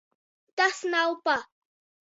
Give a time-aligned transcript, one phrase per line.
[0.57, 1.37] Tas nav pa